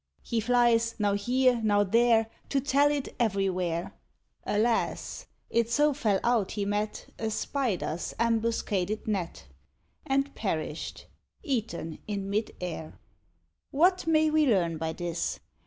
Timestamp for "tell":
2.59-2.89